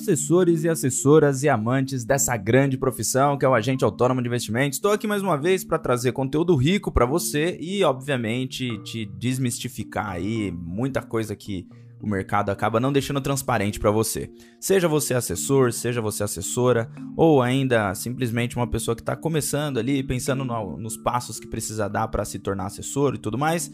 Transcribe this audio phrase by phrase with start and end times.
[0.00, 4.78] assessores e assessoras e amantes dessa grande profissão que é o agente autônomo de investimentos.
[4.78, 10.08] Estou aqui mais uma vez para trazer conteúdo rico para você e, obviamente, te desmistificar
[10.08, 11.68] aí muita coisa que
[12.02, 14.30] o mercado acaba não deixando transparente para você.
[14.58, 20.02] Seja você assessor, seja você assessora, ou ainda simplesmente uma pessoa que está começando ali,
[20.02, 23.70] pensando no, nos passos que precisa dar para se tornar assessor e tudo mais.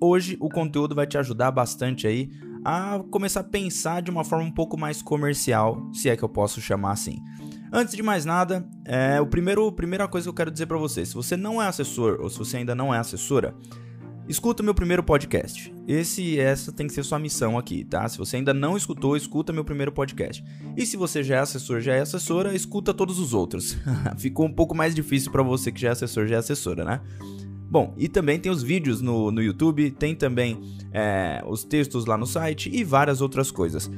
[0.00, 2.30] Hoje o conteúdo vai te ajudar bastante aí
[2.68, 6.28] a começar a pensar de uma forma um pouco mais comercial, se é que eu
[6.28, 7.16] posso chamar assim.
[7.72, 11.06] Antes de mais nada, é, o primeiro, primeira coisa que eu quero dizer para você,
[11.06, 13.54] se você não é assessor ou se você ainda não é assessora,
[14.28, 15.74] escuta meu primeiro podcast.
[15.86, 18.06] Esse, essa tem que ser sua missão aqui, tá?
[18.06, 20.44] Se você ainda não escutou, escuta meu primeiro podcast.
[20.76, 23.78] E se você já é assessor, já é assessora, escuta todos os outros.
[24.18, 27.00] Ficou um pouco mais difícil para você que já é assessor, já é assessora, né?
[27.70, 30.58] Bom, e também tem os vídeos no, no YouTube, tem também
[30.92, 33.90] é, os textos lá no site e várias outras coisas.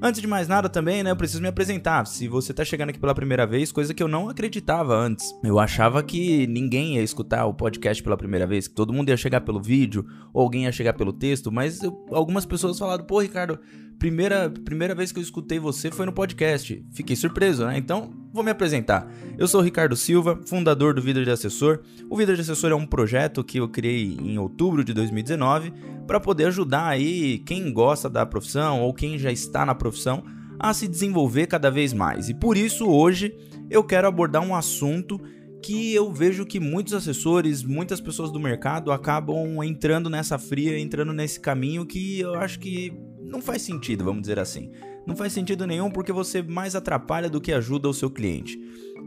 [0.00, 2.06] Antes de mais nada também, né, eu preciso me apresentar.
[2.06, 5.34] Se você tá chegando aqui pela primeira vez, coisa que eu não acreditava antes.
[5.42, 9.16] Eu achava que ninguém ia escutar o podcast pela primeira vez, que todo mundo ia
[9.16, 13.20] chegar pelo vídeo, ou alguém ia chegar pelo texto, mas eu, algumas pessoas falaram, pô,
[13.20, 13.58] Ricardo,
[13.98, 16.84] primeira, primeira vez que eu escutei você foi no podcast.
[16.92, 17.76] Fiquei surpreso, né?
[17.78, 19.10] Então, vou me apresentar.
[19.38, 21.80] Eu sou Ricardo Silva, fundador do Vida de Assessor.
[22.08, 25.72] O Vida de Assessor é um projeto que eu criei em outubro de 2019
[26.06, 30.22] para poder ajudar aí quem gosta da profissão ou quem já está na profissão
[30.58, 32.28] a se desenvolver cada vez mais.
[32.28, 33.34] E por isso hoje
[33.68, 35.20] eu quero abordar um assunto
[35.62, 41.12] que eu vejo que muitos assessores, muitas pessoas do mercado acabam entrando nessa fria, entrando
[41.12, 42.92] nesse caminho que eu acho que
[43.26, 44.70] não faz sentido, vamos dizer assim.
[45.06, 48.58] Não faz sentido nenhum porque você mais atrapalha do que ajuda o seu cliente.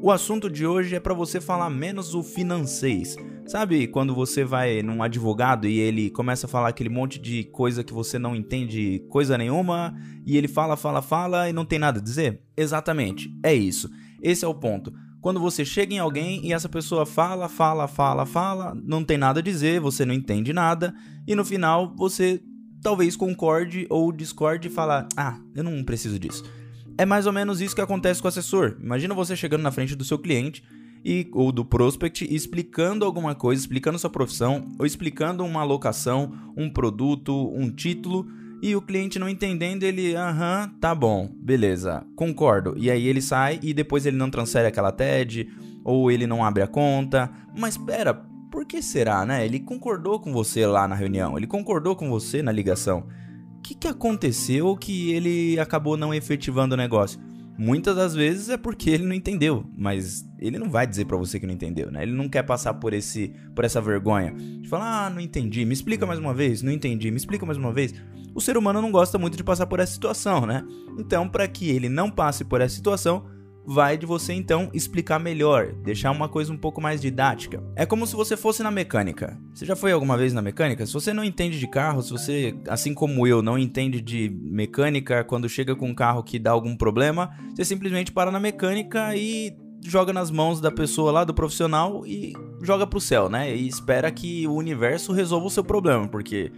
[0.01, 3.39] O assunto de hoje é para você falar menos o financeiro.
[3.45, 7.83] Sabe quando você vai num advogado e ele começa a falar aquele monte de coisa
[7.83, 9.93] que você não entende coisa nenhuma
[10.25, 12.41] e ele fala, fala, fala e não tem nada a dizer?
[12.55, 13.89] Exatamente, é isso.
[14.21, 14.93] Esse é o ponto.
[15.19, 19.41] Quando você chega em alguém e essa pessoa fala, fala, fala, fala, não tem nada
[19.41, 20.93] a dizer, você não entende nada
[21.27, 22.41] e no final você
[22.81, 26.43] talvez concorde ou discorde e falar: "Ah, eu não preciso disso".
[26.97, 28.75] É mais ou menos isso que acontece com o assessor.
[28.81, 30.63] Imagina você chegando na frente do seu cliente
[31.03, 36.69] e ou do prospect explicando alguma coisa, explicando sua profissão ou explicando uma alocação, um
[36.69, 38.27] produto, um título
[38.61, 42.73] e o cliente não entendendo, ele, aham, tá bom, beleza, concordo.
[42.75, 45.49] E aí ele sai e depois ele não transfere aquela TED
[45.83, 47.31] ou ele não abre a conta.
[47.57, 48.21] Mas espera,
[48.69, 49.43] que será, né?
[49.43, 53.07] Ele concordou com você lá na reunião, ele concordou com você na ligação.
[53.57, 57.19] O que, que aconteceu que ele acabou não efetivando o negócio?
[57.57, 61.39] Muitas das vezes é porque ele não entendeu, mas ele não vai dizer para você
[61.39, 62.03] que não entendeu, né?
[62.03, 65.73] Ele não quer passar por esse por essa vergonha de falar: "Ah, não entendi, me
[65.73, 67.93] explica mais uma vez, não entendi, me explica mais uma vez".
[68.33, 70.63] O ser humano não gosta muito de passar por essa situação, né?
[70.97, 73.25] Então, para que ele não passe por essa situação,
[73.71, 77.63] vai de você então explicar melhor, deixar uma coisa um pouco mais didática.
[77.75, 79.39] É como se você fosse na mecânica.
[79.53, 80.87] Você já foi alguma vez na mecânica?
[80.87, 85.23] Se você não entende de carro, se você, assim como eu, não entende de mecânica,
[85.23, 89.55] quando chega com um carro que dá algum problema, você simplesmente para na mecânica e
[89.85, 93.55] joga nas mãos da pessoa lá, do profissional e joga pro céu, né?
[93.55, 96.51] E espera que o universo resolva o seu problema, porque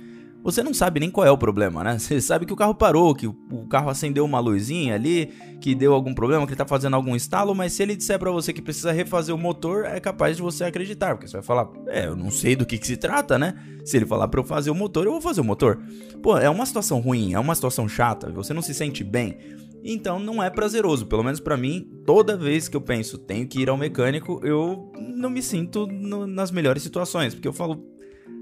[0.44, 1.97] você não sabe nem qual é o problema, né?
[2.00, 5.94] Você sabe que o carro parou, que o carro acendeu uma luzinha ali, que deu
[5.94, 8.62] algum problema, que ele tá fazendo algum estalo, mas se ele disser para você que
[8.62, 12.16] precisa refazer o motor, é capaz de você acreditar, porque você vai falar, é, eu
[12.16, 13.53] não sei do que, que se trata, né?
[13.85, 15.80] Se ele falar para eu fazer o motor, eu vou fazer o motor.
[16.22, 19.38] Pô, é uma situação ruim, é uma situação chata, você não se sente bem.
[19.84, 23.59] Então não é prazeroso, pelo menos para mim, toda vez que eu penso tenho que
[23.59, 27.84] ir ao mecânico, eu não me sinto no, nas melhores situações, porque eu falo,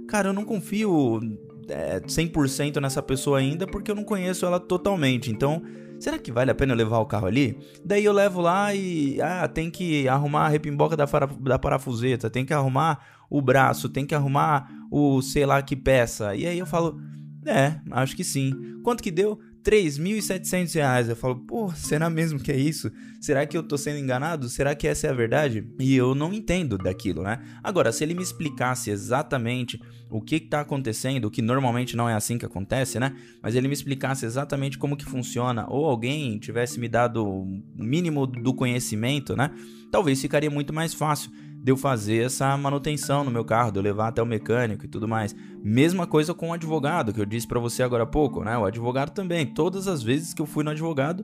[0.08, 1.22] cara, eu não confio
[1.69, 5.31] é, 100% nessa pessoa ainda porque eu não conheço ela totalmente.
[5.31, 5.62] Então,
[6.00, 7.57] será que vale a pena eu levar o carro ali?
[7.84, 11.06] Daí eu levo lá e ah, tem que arrumar a repimboca da,
[11.40, 16.35] da parafuseta, tem que arrumar o braço, tem que arrumar o sei lá que peça.
[16.35, 17.00] E aí eu falo,
[17.46, 18.79] é, acho que sim.
[18.84, 19.40] Quanto que deu?
[19.70, 21.10] 3.700 reais.
[21.10, 22.92] Eu falo, pô, será mesmo que é isso?
[23.22, 24.50] Será que eu tô sendo enganado?
[24.50, 25.64] Será que essa é a verdade?
[25.80, 27.40] E eu não entendo daquilo, né?
[27.64, 29.80] Agora, se ele me explicasse exatamente
[30.10, 33.16] o que, que tá acontecendo, que normalmente não é assim que acontece, né?
[33.44, 37.46] Mas ele me explicasse exatamente como que funciona, ou alguém tivesse me dado o
[37.76, 39.52] mínimo do conhecimento, né?
[39.92, 41.30] Talvez ficaria muito mais fácil
[41.61, 44.88] de eu fazer essa manutenção no meu carro, de eu levar até o mecânico e
[44.88, 45.35] tudo mais.
[45.61, 48.58] Mesma coisa com o advogado, que eu disse para você agora há pouco, né?
[48.58, 51.23] O advogado também, todas as vezes que eu fui no advogado,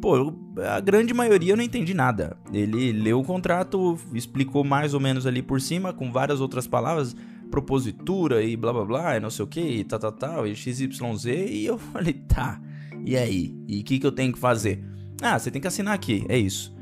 [0.00, 2.36] pô, a grande maioria eu não entendi nada.
[2.52, 7.16] Ele leu o contrato, explicou mais ou menos ali por cima, com várias outras palavras,
[7.50, 10.54] propositura e blá blá blá, e não sei o que, e tal, tal, tal, e
[10.54, 12.60] XYZ, e eu falei, tá,
[13.06, 13.56] e aí?
[13.66, 14.84] E o que, que eu tenho que fazer?
[15.22, 16.74] Ah, você tem que assinar aqui, é isso.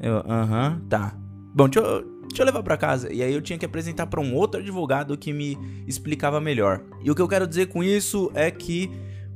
[0.00, 1.16] Eu, aham, tá.
[1.54, 3.12] Bom, deixa eu, deixa eu levar para casa.
[3.12, 6.82] E aí eu tinha que apresentar para um outro advogado que me explicava melhor.
[7.02, 8.90] E o que eu quero dizer com isso é que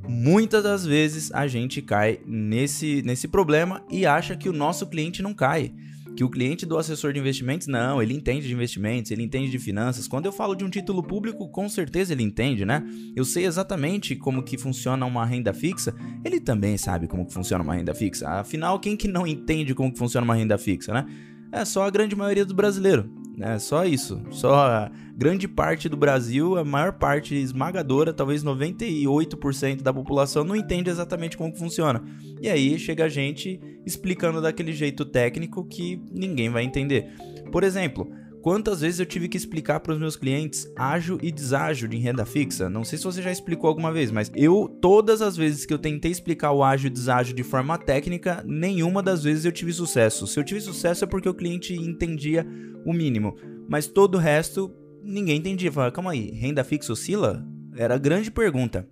[0.09, 5.23] muitas das vezes a gente cai nesse, nesse problema e acha que o nosso cliente
[5.23, 5.73] não cai
[6.17, 9.59] que o cliente do assessor de investimentos, não, ele entende de investimentos, ele entende de
[9.61, 10.09] finanças.
[10.09, 12.85] Quando eu falo de um título público, com certeza ele entende, né?
[13.15, 17.63] Eu sei exatamente como que funciona uma renda fixa, ele também sabe como que funciona
[17.63, 18.29] uma renda fixa.
[18.31, 21.07] Afinal, quem que não entende como que funciona uma renda fixa, né?
[21.51, 23.11] É só a grande maioria do brasileiro.
[23.41, 24.21] É só isso.
[24.31, 30.57] Só a grande parte do Brasil, a maior parte esmagadora, talvez 98% da população não
[30.57, 32.03] entende exatamente como funciona.
[32.43, 37.13] E aí chega a gente explicando daquele jeito técnico que ninguém vai entender.
[37.53, 38.11] Por exemplo,
[38.43, 42.25] Quantas vezes eu tive que explicar para os meus clientes ágio e deságio de renda
[42.25, 42.71] fixa?
[42.71, 45.79] Não sei se você já explicou alguma vez, mas eu, todas as vezes que eu
[45.79, 50.27] tentei explicar o ágio e deságio de forma técnica, nenhuma das vezes eu tive sucesso.
[50.27, 52.47] Se eu tive sucesso é porque o cliente entendia
[52.85, 53.37] o mínimo,
[53.69, 55.73] mas todo o resto ninguém entendia.
[55.73, 57.45] Falava, calma aí, renda fixa oscila?
[57.77, 58.89] Era a grande pergunta.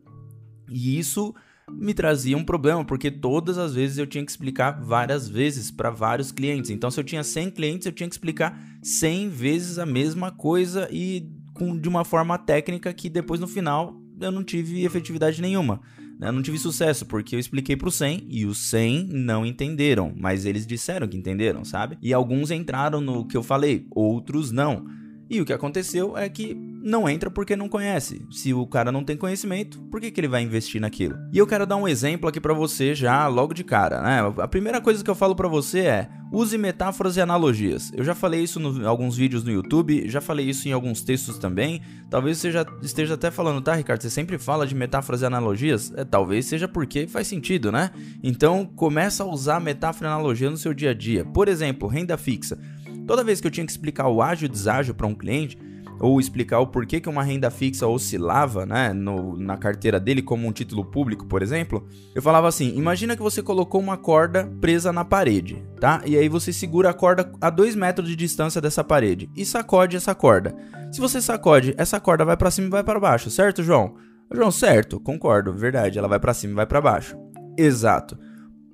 [0.69, 1.35] E isso
[1.71, 5.91] me trazia um problema, porque todas as vezes eu tinha que explicar várias vezes para
[5.91, 6.71] vários clientes.
[6.71, 10.89] Então, se eu tinha 100 clientes, eu tinha que explicar 100 vezes a mesma coisa
[10.93, 15.81] e com, de uma forma técnica que depois no final eu não tive efetividade nenhuma.
[16.19, 16.29] Né?
[16.29, 20.13] Eu não tive sucesso, porque eu expliquei para os 100 e os 100 não entenderam,
[20.17, 21.99] mas eles disseram que entenderam, sabe?
[22.01, 24.87] E alguns entraram no que eu falei, outros não.
[25.29, 28.25] E o que aconteceu é que não entra porque não conhece.
[28.31, 31.17] Se o cara não tem conhecimento, por que, que ele vai investir naquilo?
[31.33, 34.35] E eu quero dar um exemplo aqui para você já logo de cara, né?
[34.39, 37.93] A primeira coisa que eu falo para você é: use metáforas e analogias.
[37.93, 41.39] Eu já falei isso em alguns vídeos no YouTube, já falei isso em alguns textos
[41.39, 41.83] também.
[42.09, 44.03] Talvez você já esteja até falando, tá, Ricardo?
[44.03, 45.93] Você sempre fala de metáforas e analogias?
[45.97, 47.91] É, talvez seja porque faz sentido, né?
[48.23, 51.25] Então começa a usar metáfora e analogia no seu dia a dia.
[51.25, 52.57] Por exemplo, renda fixa.
[53.07, 55.59] Toda vez que eu tinha que explicar o ágio e deságio para um cliente,
[55.99, 60.47] ou explicar o porquê que uma renda fixa oscilava né, no, na carteira dele como
[60.47, 64.93] um título público, por exemplo, eu falava assim: imagina que você colocou uma corda presa
[64.93, 66.03] na parede, tá?
[66.05, 69.97] E aí você segura a corda a 2 metros de distância dessa parede e sacode
[69.97, 70.55] essa corda.
[70.93, 73.95] Se você sacode, essa corda vai para cima e vai para baixo, certo, João?
[74.33, 77.17] João, certo, concordo, verdade, ela vai para cima e vai para baixo.
[77.57, 78.19] Exato.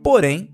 [0.02, 0.50] Porém,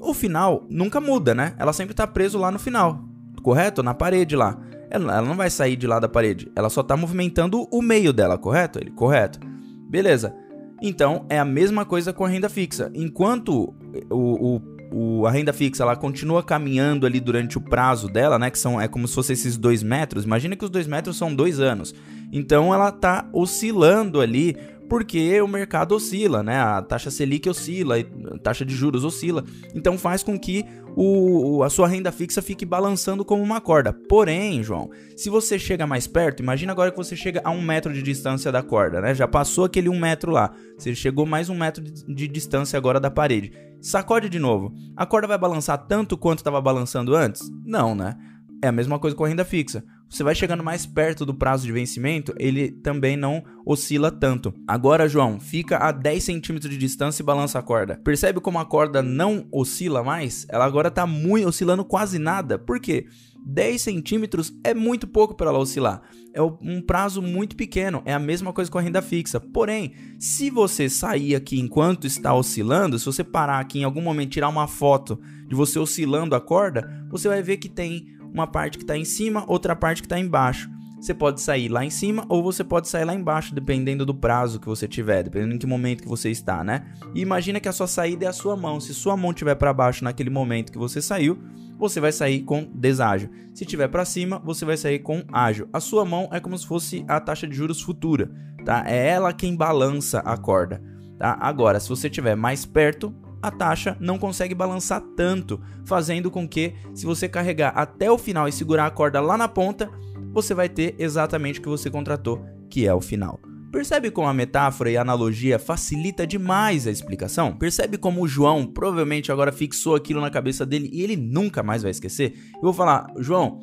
[0.00, 1.54] o final nunca muda, né?
[1.58, 3.07] Ela sempre tá preso lá no final
[3.48, 3.82] correto?
[3.82, 4.58] Na parede lá.
[4.90, 6.52] Ela, não vai sair de lá da parede.
[6.54, 8.78] Ela só está movimentando o meio dela, correto?
[8.78, 9.40] Ele, correto.
[9.88, 10.34] Beleza.
[10.82, 12.90] Então é a mesma coisa com a renda fixa.
[12.94, 13.74] Enquanto
[14.10, 14.62] o, o,
[14.92, 18.50] o, a renda fixa ela continua caminhando ali durante o prazo dela, né?
[18.50, 20.24] Que são é como se fosse esses dois metros.
[20.24, 21.94] Imagina que os dois metros são dois anos.
[22.30, 24.54] Então ela está oscilando ali
[24.90, 26.60] porque o mercado oscila, né?
[26.60, 29.42] A taxa Selic oscila, a taxa de juros oscila.
[29.74, 30.66] Então faz com que
[31.00, 33.92] o, a sua renda fixa fique balançando como uma corda.
[33.92, 37.92] Porém, João, se você chega mais perto, imagina agora que você chega a um metro
[37.92, 39.14] de distância da corda, né?
[39.14, 40.52] Já passou aquele um metro lá.
[40.76, 43.52] Você chegou mais um metro de, de distância agora da parede.
[43.80, 44.74] Sacode de novo.
[44.96, 47.48] A corda vai balançar tanto quanto estava balançando antes?
[47.64, 48.16] Não, né?
[48.60, 51.66] É a mesma coisa com a renda fixa você vai chegando mais perto do prazo
[51.66, 54.54] de vencimento, ele também não oscila tanto.
[54.66, 58.00] Agora, João, fica a 10 centímetros de distância e balança a corda.
[58.02, 60.46] Percebe como a corda não oscila mais?
[60.48, 62.58] Ela agora está muito oscilando quase nada.
[62.58, 63.06] Por quê?
[63.44, 66.02] 10 centímetros é muito pouco para ela oscilar.
[66.34, 68.02] É um prazo muito pequeno.
[68.04, 69.40] É a mesma coisa com a renda fixa.
[69.40, 74.32] Porém, se você sair aqui enquanto está oscilando, se você parar aqui em algum momento
[74.32, 75.18] tirar uma foto
[75.48, 79.04] de você oscilando a corda, você vai ver que tem uma parte que está em
[79.04, 80.70] cima, outra parte que está embaixo.
[81.00, 84.58] Você pode sair lá em cima ou você pode sair lá embaixo, dependendo do prazo
[84.58, 86.86] que você tiver, dependendo em que momento que você está, né?
[87.14, 88.80] E imagina que a sua saída é a sua mão.
[88.80, 91.38] Se sua mão estiver para baixo naquele momento que você saiu,
[91.78, 93.30] você vai sair com deságio.
[93.54, 95.68] Se estiver para cima, você vai sair com ágio.
[95.72, 98.30] A sua mão é como se fosse a taxa de juros futura,
[98.64, 98.82] tá?
[98.84, 100.82] É ela quem balança a corda,
[101.16, 101.38] tá?
[101.40, 106.74] Agora, se você estiver mais perto, a taxa não consegue balançar tanto, fazendo com que,
[106.94, 109.90] se você carregar até o final e segurar a corda lá na ponta,
[110.32, 113.40] você vai ter exatamente o que você contratou, que é o final.
[113.70, 117.54] Percebe como a metáfora e a analogia facilita demais a explicação?
[117.54, 121.82] Percebe como o João provavelmente agora fixou aquilo na cabeça dele e ele nunca mais
[121.82, 122.34] vai esquecer?
[122.54, 123.60] Eu vou falar, João,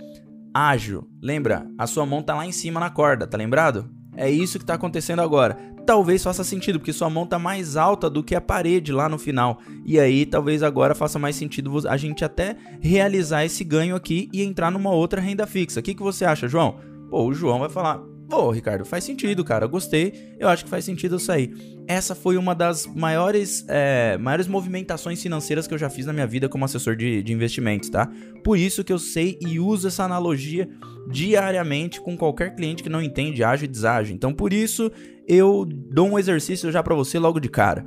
[0.54, 1.68] ágil, lembra?
[1.78, 3.90] A sua mão tá lá em cima na corda, tá lembrado?
[4.18, 5.58] É isso que está acontecendo agora.
[5.86, 9.20] Talvez faça sentido, porque sua mão está mais alta do que a parede lá no
[9.20, 9.60] final.
[9.86, 14.42] E aí, talvez agora faça mais sentido a gente até realizar esse ganho aqui e
[14.42, 15.80] entrar numa outra renda fixa.
[15.80, 16.78] O que, que você acha, João?
[17.10, 19.68] Pô, o João vai falar: Pô, Ricardo, faz sentido, cara.
[19.68, 20.36] Gostei.
[20.40, 21.54] Eu acho que faz sentido eu sair.
[21.88, 26.26] Essa foi uma das maiores, é, maiores movimentações financeiras que eu já fiz na minha
[26.26, 28.12] vida como assessor de, de investimentos, tá?
[28.44, 30.68] Por isso que eu sei e uso essa analogia
[31.08, 34.16] diariamente com qualquer cliente que não entende ágil e deságio.
[34.16, 34.92] Então, por isso,
[35.28, 37.86] eu dou um exercício já para você logo de cara.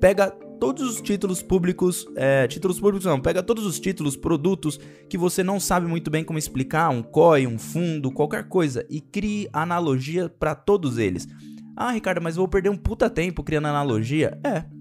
[0.00, 5.18] Pega todos os títulos públicos, é, títulos públicos não, pega todos os títulos, produtos que
[5.18, 9.48] você não sabe muito bem como explicar, um COI, um fundo, qualquer coisa, e crie
[9.52, 11.26] analogia para todos eles.
[11.76, 14.38] Ah, Ricardo, mas vou perder um puta tempo criando analogia?
[14.42, 14.75] É.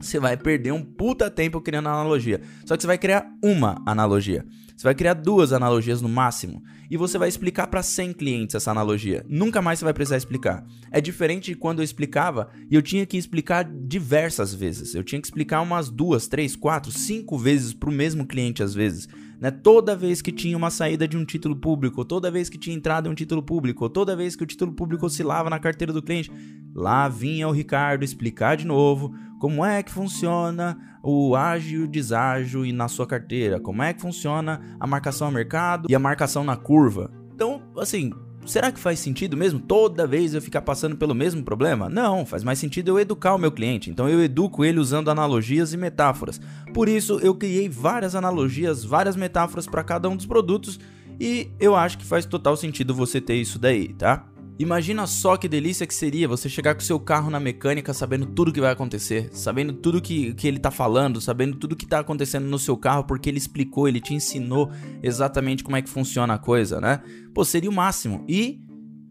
[0.00, 2.40] Você vai perder um puta tempo criando analogia.
[2.64, 4.44] Só que você vai criar uma analogia.
[4.76, 8.70] Você vai criar duas analogias no máximo e você vai explicar para 100 clientes essa
[8.70, 9.24] analogia.
[9.26, 10.66] Nunca mais você vai precisar explicar.
[10.90, 14.94] É diferente de quando eu explicava e eu tinha que explicar diversas vezes.
[14.94, 18.74] Eu tinha que explicar umas duas, três, quatro, cinco vezes para o mesmo cliente às
[18.74, 19.08] vezes.
[19.40, 19.50] Né?
[19.50, 23.08] Toda vez que tinha uma saída de um título público, toda vez que tinha entrada
[23.08, 26.30] em um título público, toda vez que o título público oscilava na carteira do cliente,
[26.74, 31.88] lá vinha o Ricardo explicar de novo como é que funciona o ágil e o
[31.88, 36.42] deságio na sua carteira, como é que funciona a marcação a mercado e a marcação
[36.42, 37.10] na curva.
[37.34, 38.12] Então, assim,
[38.46, 41.88] será que faz sentido mesmo toda vez eu ficar passando pelo mesmo problema?
[41.88, 43.90] Não, faz mais sentido eu educar o meu cliente.
[43.90, 46.40] Então eu educo ele usando analogias e metáforas.
[46.72, 50.80] Por isso eu criei várias analogias, várias metáforas para cada um dos produtos
[51.20, 54.26] e eu acho que faz total sentido você ter isso daí, tá?
[54.58, 58.52] Imagina só que delícia que seria você chegar com seu carro na mecânica sabendo tudo
[58.52, 62.46] que vai acontecer, sabendo tudo que, que ele tá falando, sabendo tudo que tá acontecendo
[62.46, 64.70] no seu carro, porque ele explicou, ele te ensinou
[65.02, 67.02] exatamente como é que funciona a coisa, né?
[67.34, 68.24] Pô, seria o máximo.
[68.26, 68.62] E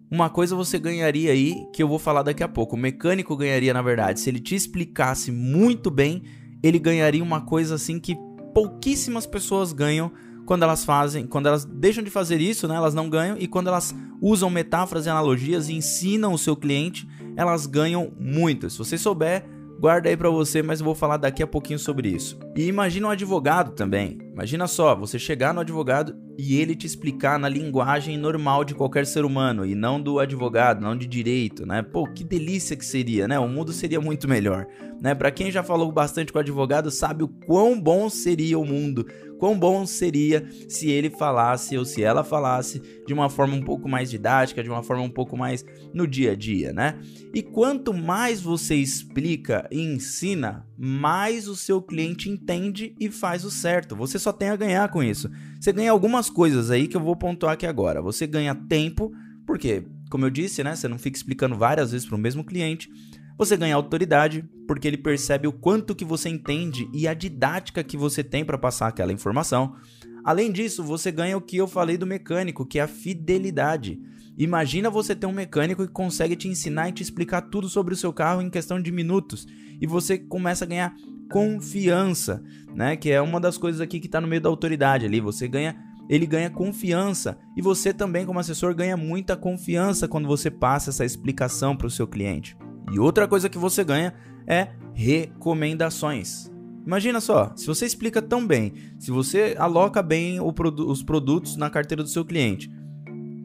[0.10, 2.76] uma coisa você ganharia aí, que eu vou falar daqui a pouco.
[2.76, 6.24] O mecânico ganharia, na verdade, se ele te explicasse muito bem,
[6.64, 8.16] ele ganharia uma coisa assim que
[8.52, 10.12] pouquíssimas pessoas ganham
[10.46, 13.68] quando elas fazem, quando elas deixam de fazer isso, né, elas não ganham, e quando
[13.68, 18.70] elas usam metáforas e analogias e ensinam o seu cliente, elas ganham muito.
[18.70, 19.46] Se você souber,
[19.80, 22.40] guarda aí para você, mas eu vou falar daqui a pouquinho sobre isso.
[22.56, 24.18] E imagina um advogado também.
[24.34, 29.06] Imagina só, você chegar no advogado e ele te explicar na linguagem normal de qualquer
[29.06, 31.82] ser humano e não do advogado, não de direito, né?
[31.82, 33.40] Pô, que delícia que seria, né?
[33.40, 34.66] O mundo seria muito melhor,
[35.02, 35.16] né?
[35.16, 39.06] Para quem já falou bastante com advogado, sabe o quão bom seria o mundo
[39.38, 43.88] quão bom seria se ele falasse ou se ela falasse de uma forma um pouco
[43.88, 47.00] mais didática, de uma forma um pouco mais no dia a dia, né?
[47.34, 53.52] E quanto mais você explica e ensina, mais o seu cliente entende e faz o
[53.52, 53.96] certo.
[53.96, 55.30] Você só tem a ganhar com isso.
[55.60, 58.02] Você ganha algumas coisas aí que eu vou pontuar aqui agora.
[58.02, 59.12] Você ganha tempo,
[59.46, 62.90] porque, como eu disse, né, você não fica explicando várias vezes para o mesmo cliente.
[63.38, 67.98] Você ganha autoridade, porque ele percebe o quanto que você entende e a didática que
[67.98, 69.76] você tem para passar aquela informação.
[70.24, 74.00] Além disso, você ganha o que eu falei do mecânico, que é a fidelidade.
[74.38, 77.98] Imagina você ter um mecânico que consegue te ensinar e te explicar tudo sobre o
[77.98, 79.46] seu carro em questão de minutos
[79.80, 80.96] e você começa a ganhar
[81.32, 82.96] confiança, né?
[82.96, 85.20] Que é uma das coisas aqui que está no meio da autoridade ali.
[85.20, 85.76] Você ganha,
[86.10, 91.06] ele ganha confiança e você também como assessor ganha muita confiança quando você passa essa
[91.06, 92.58] explicação para o seu cliente.
[92.92, 94.14] E outra coisa que você ganha
[94.48, 96.52] é recomendações.
[96.86, 101.70] Imagina só, se você explica tão bem, se você aloca bem produ os produtos na
[101.70, 102.72] carteira do seu cliente,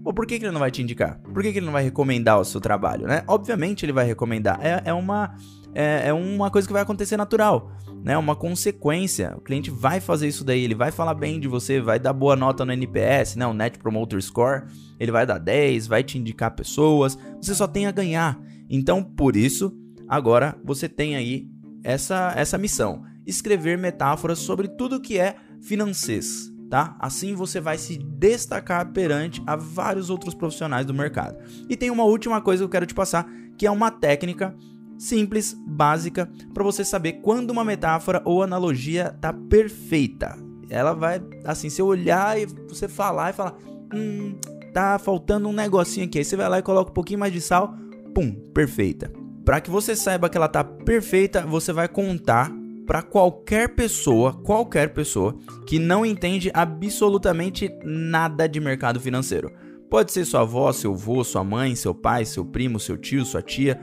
[0.05, 1.19] ou por que, que ele não vai te indicar?
[1.21, 3.23] Por que, que ele não vai recomendar o seu trabalho, né?
[3.27, 4.59] Obviamente ele vai recomendar.
[4.63, 5.35] É, é uma,
[5.75, 7.71] é, é, uma coisa que vai acontecer natural,
[8.03, 8.17] né?
[8.17, 9.35] Uma consequência.
[9.37, 12.35] O cliente vai fazer isso daí, ele vai falar bem de você, vai dar boa
[12.35, 13.47] nota no NPS, né?
[13.47, 14.65] O Net Promoter Score,
[14.99, 17.19] ele vai dar 10, vai te indicar pessoas.
[17.41, 18.39] Você só tem a ganhar.
[18.71, 19.77] Então, por isso,
[20.09, 21.49] agora você tem aí
[21.83, 26.49] essa, essa missão: escrever metáforas sobre tudo que é financês.
[26.71, 26.97] Tá?
[27.01, 31.37] Assim você vai se destacar perante a vários outros profissionais do mercado.
[31.69, 34.55] E tem uma última coisa que eu quero te passar, que é uma técnica
[34.97, 40.37] simples, básica, para você saber quando uma metáfora ou analogia tá perfeita.
[40.69, 43.57] Ela vai, assim, se olhar e você falar e falar,
[43.93, 44.39] hum,
[44.73, 46.19] tá faltando um negocinho aqui.
[46.19, 47.75] Aí você vai lá e coloca um pouquinho mais de sal,
[48.15, 49.13] pum, perfeita.
[49.45, 52.53] Para que você saiba que ela tá perfeita, você vai contar
[52.87, 59.53] para qualquer pessoa, qualquer pessoa que não entende absolutamente nada de mercado financeiro.
[59.89, 63.43] Pode ser sua avó, seu avô, sua mãe, seu pai, seu primo, seu tio, sua
[63.43, 63.81] tia.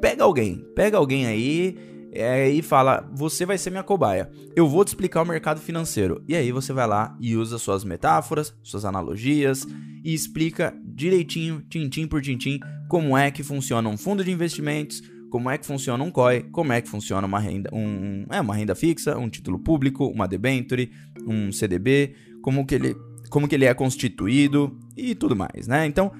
[0.00, 1.76] Pega alguém, pega alguém aí
[2.12, 4.30] é, e fala: Você vai ser minha cobaia.
[4.54, 6.22] Eu vou te explicar o mercado financeiro.
[6.28, 9.66] E aí você vai lá e usa suas metáforas, suas analogias
[10.04, 15.00] e explica direitinho, tintim por tintim, como é que funciona um fundo de investimentos,
[15.30, 18.54] como é que funciona um COI, como é que funciona uma renda, um, é uma
[18.54, 20.90] renda fixa, um título público, uma debenture,
[21.24, 22.96] um CDB, como que ele,
[23.30, 25.86] como que ele é constituído e tudo mais, né?
[25.86, 26.10] Então,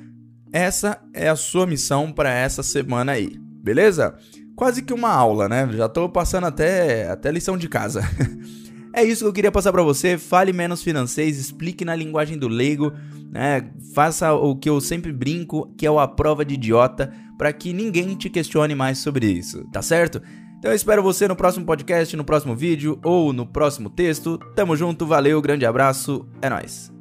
[0.52, 4.16] essa é a sua missão para essa semana aí, beleza?
[4.54, 5.68] Quase que uma aula, né?
[5.72, 8.02] Já tô passando até, até lição de casa.
[8.94, 10.18] é isso que eu queria passar para você.
[10.18, 12.92] Fale menos financeiro, explique na linguagem do leigo,
[13.30, 13.70] né?
[13.94, 17.72] Faça o que eu sempre brinco, que é o a prova de idiota, para que
[17.72, 20.20] ninguém te questione mais sobre isso, tá certo?
[20.58, 24.38] Então eu espero você no próximo podcast, no próximo vídeo ou no próximo texto.
[24.56, 26.97] Tamo junto, valeu, grande abraço, é nóis.